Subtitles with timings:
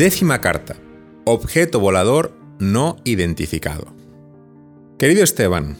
[0.00, 0.76] Décima carta.
[1.26, 3.94] Objeto volador no identificado.
[4.98, 5.76] Querido Esteban,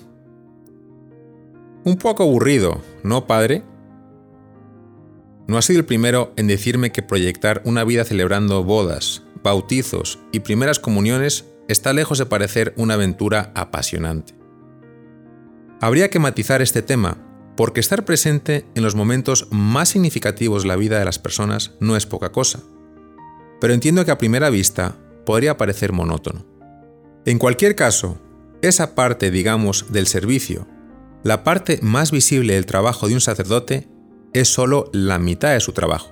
[1.84, 3.62] un poco aburrido, ¿no, padre?
[5.46, 10.40] No has sido el primero en decirme que proyectar una vida celebrando bodas, bautizos y
[10.40, 14.34] primeras comuniones está lejos de parecer una aventura apasionante.
[15.80, 17.16] Habría que matizar este tema,
[17.56, 21.96] porque estar presente en los momentos más significativos de la vida de las personas no
[21.96, 22.60] es poca cosa
[23.60, 24.96] pero entiendo que a primera vista
[25.26, 26.46] podría parecer monótono.
[27.26, 28.18] En cualquier caso,
[28.62, 30.66] esa parte, digamos, del servicio,
[31.22, 33.88] la parte más visible del trabajo de un sacerdote,
[34.32, 36.10] es solo la mitad de su trabajo.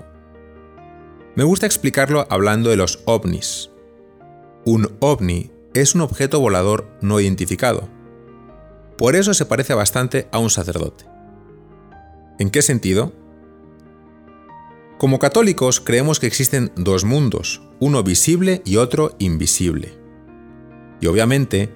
[1.34, 3.71] Me gusta explicarlo hablando de los ovnis.
[4.65, 7.88] Un ovni es un objeto volador no identificado.
[8.96, 11.05] Por eso se parece bastante a un sacerdote.
[12.38, 13.12] ¿En qué sentido?
[14.99, 19.96] Como católicos creemos que existen dos mundos, uno visible y otro invisible.
[21.01, 21.73] Y obviamente,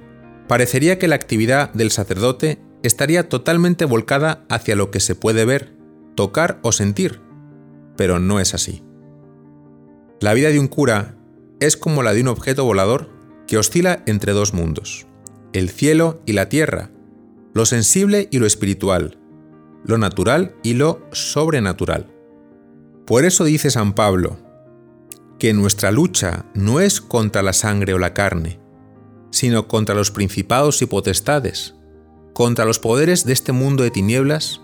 [0.48, 5.73] parecería que la actividad del sacerdote estaría totalmente volcada hacia lo que se puede ver,
[6.17, 7.20] tocar o sentir,
[7.97, 8.83] pero no es así.
[10.20, 11.14] La vida de un cura
[11.61, 13.09] es como la de un objeto volador
[13.47, 15.07] que oscila entre dos mundos,
[15.53, 16.91] el cielo y la tierra,
[17.55, 19.20] lo sensible y lo espiritual,
[19.84, 22.09] lo natural y lo sobrenatural.
[23.12, 24.38] Por eso dice San Pablo,
[25.38, 28.58] que nuestra lucha no es contra la sangre o la carne,
[29.30, 31.74] sino contra los principados y potestades,
[32.33, 34.62] contra los poderes de este mundo de tinieblas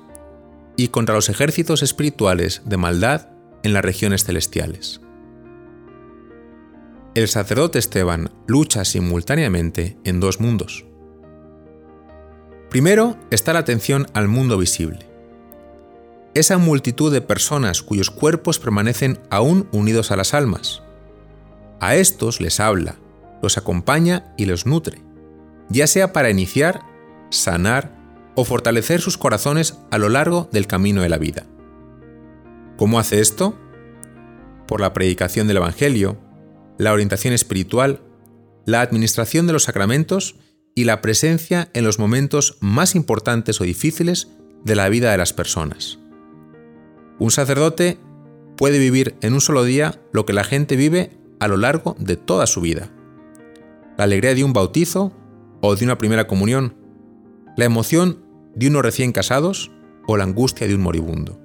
[0.78, 3.28] y contra los ejércitos espirituales de maldad
[3.64, 5.02] en las regiones celestiales.
[7.14, 10.86] El sacerdote Esteban lucha simultáneamente en dos mundos.
[12.70, 15.07] Primero está la atención al mundo visible
[16.38, 20.82] esa multitud de personas cuyos cuerpos permanecen aún unidos a las almas.
[21.80, 22.96] A estos les habla,
[23.42, 25.02] los acompaña y los nutre,
[25.68, 26.82] ya sea para iniciar,
[27.30, 27.96] sanar
[28.34, 31.44] o fortalecer sus corazones a lo largo del camino de la vida.
[32.76, 33.58] ¿Cómo hace esto?
[34.66, 36.18] Por la predicación del Evangelio,
[36.78, 38.00] la orientación espiritual,
[38.64, 40.36] la administración de los sacramentos
[40.74, 44.28] y la presencia en los momentos más importantes o difíciles
[44.64, 45.98] de la vida de las personas.
[47.18, 47.98] Un sacerdote
[48.56, 52.16] puede vivir en un solo día lo que la gente vive a lo largo de
[52.16, 52.90] toda su vida.
[53.96, 55.12] La alegría de un bautizo
[55.60, 56.76] o de una primera comunión,
[57.56, 58.24] la emoción
[58.54, 59.72] de unos recién casados
[60.06, 61.40] o la angustia de un moribundo.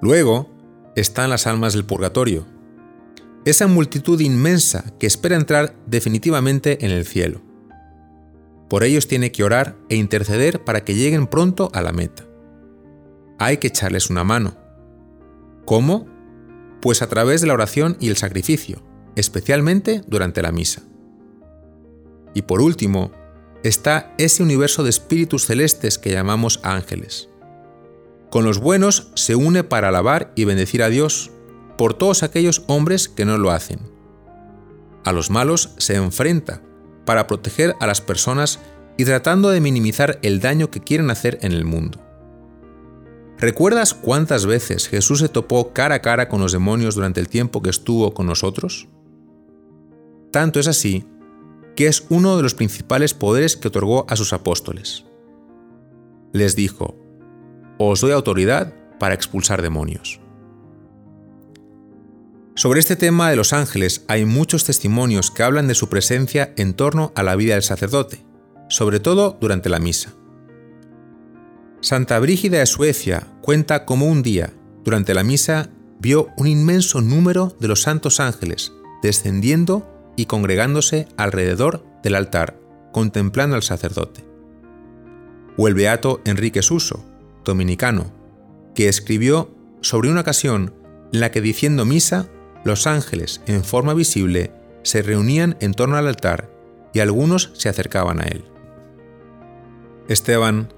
[0.00, 0.50] Luego
[0.96, 2.46] están las almas del purgatorio,
[3.44, 7.40] esa multitud inmensa que espera entrar definitivamente en el cielo.
[8.68, 12.29] Por ellos tiene que orar e interceder para que lleguen pronto a la meta
[13.40, 14.54] hay que echarles una mano.
[15.64, 16.06] ¿Cómo?
[16.80, 18.84] Pues a través de la oración y el sacrificio,
[19.16, 20.82] especialmente durante la misa.
[22.34, 23.12] Y por último,
[23.64, 27.30] está ese universo de espíritus celestes que llamamos ángeles.
[28.30, 31.30] Con los buenos se une para alabar y bendecir a Dios
[31.78, 33.80] por todos aquellos hombres que no lo hacen.
[35.02, 36.62] A los malos se enfrenta
[37.06, 38.60] para proteger a las personas
[38.98, 42.09] y tratando de minimizar el daño que quieren hacer en el mundo.
[43.40, 47.62] ¿Recuerdas cuántas veces Jesús se topó cara a cara con los demonios durante el tiempo
[47.62, 48.86] que estuvo con nosotros?
[50.30, 51.06] Tanto es así
[51.74, 55.06] que es uno de los principales poderes que otorgó a sus apóstoles.
[56.34, 56.94] Les dijo,
[57.78, 60.20] Os doy autoridad para expulsar demonios.
[62.56, 66.74] Sobre este tema de los ángeles hay muchos testimonios que hablan de su presencia en
[66.74, 68.22] torno a la vida del sacerdote,
[68.68, 70.12] sobre todo durante la misa.
[71.82, 74.52] Santa Brígida de Suecia cuenta cómo un día,
[74.84, 81.84] durante la misa, vio un inmenso número de los santos ángeles descendiendo y congregándose alrededor
[82.02, 82.58] del altar,
[82.92, 84.24] contemplando al sacerdote.
[85.56, 87.02] O el beato Enrique Suso,
[87.44, 88.12] dominicano,
[88.74, 89.50] que escribió
[89.80, 90.74] sobre una ocasión
[91.12, 92.28] en la que diciendo misa,
[92.62, 94.52] los ángeles en forma visible
[94.82, 96.50] se reunían en torno al altar
[96.92, 98.44] y algunos se acercaban a él.
[100.08, 100.68] Esteban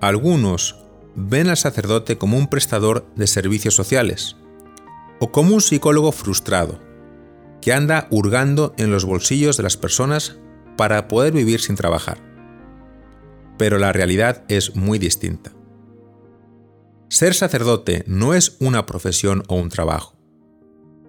[0.00, 0.76] algunos
[1.14, 4.36] ven al sacerdote como un prestador de servicios sociales
[5.18, 6.80] o como un psicólogo frustrado
[7.60, 10.38] que anda hurgando en los bolsillos de las personas
[10.76, 12.18] para poder vivir sin trabajar.
[13.58, 15.52] Pero la realidad es muy distinta.
[17.08, 20.16] Ser sacerdote no es una profesión o un trabajo.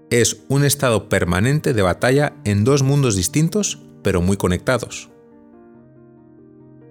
[0.09, 5.09] Es un estado permanente de batalla en dos mundos distintos pero muy conectados.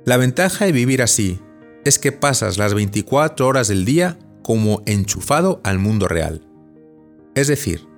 [0.06, 1.40] La ventaja de vivir así
[1.84, 6.46] es que pasas las 24 horas del día como enchufado al mundo real.
[7.34, 7.88] Es decir,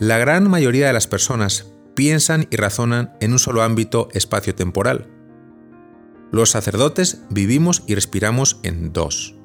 [0.00, 5.08] La gran mayoría de las personas piensan y razonan en un solo ámbito espacio-temporal.
[6.32, 9.36] Los sacerdotes vivimos y respiramos en dos.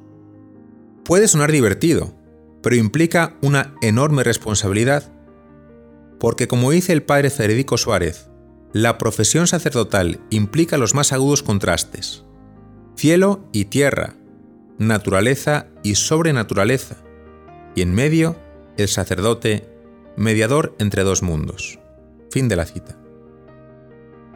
[1.06, 2.16] Puede sonar divertido,
[2.64, 5.12] pero implica una enorme responsabilidad,
[6.20, 8.30] porque como dice el padre Federico Suárez,
[8.74, 12.26] la profesión sacerdotal implica los más agudos contrastes,
[13.00, 14.16] cielo y tierra,
[14.78, 16.98] naturaleza y sobrenaturaleza,
[17.74, 18.36] y en medio
[18.76, 19.70] el sacerdote,
[20.18, 21.80] mediador entre dos mundos.
[22.30, 22.98] Fin de la cita.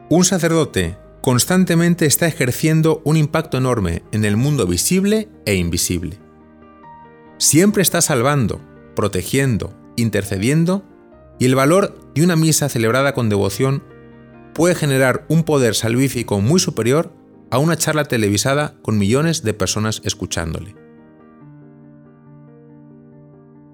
[0.09, 6.17] Un sacerdote constantemente está ejerciendo un impacto enorme en el mundo visible e invisible.
[7.39, 8.61] Siempre está salvando,
[8.95, 10.85] protegiendo, intercediendo,
[11.37, 13.83] y el valor de una misa celebrada con devoción
[14.53, 17.11] puede generar un poder salvífico muy superior
[17.53, 20.75] a una charla televisada con millones de personas escuchándole.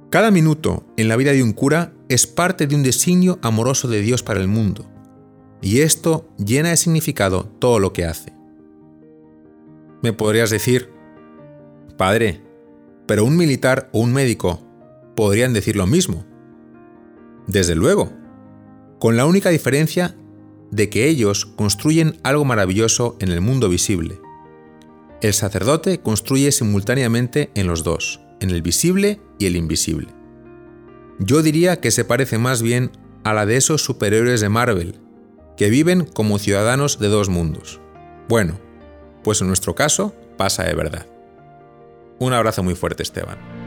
[0.10, 4.02] Cada minuto en la vida de un cura es parte de un designio amoroso de
[4.02, 4.86] Dios para el mundo,
[5.62, 8.34] y esto llena de significado todo lo que hace.
[10.02, 10.92] Me podrías decir,
[11.96, 12.44] Padre,
[13.06, 14.60] pero un militar o un médico
[15.16, 16.26] podrían decir lo mismo.
[17.48, 18.12] Desde luego,
[19.00, 20.18] con la única diferencia
[20.72, 24.20] de que ellos construyen algo maravilloso en el mundo visible.
[25.22, 30.08] El sacerdote construye simultáneamente en los dos, en el visible y el invisible.
[31.20, 32.92] Yo diría que se parece más bien
[33.24, 35.00] a la de esos superiores de Marvel,
[35.58, 37.82] que viven como ciudadanos de dos mundos.
[38.30, 38.60] Bueno,
[39.24, 41.06] pues en nuestro caso pasa de verdad.
[42.20, 43.59] Un abrazo muy fuerte, Esteban.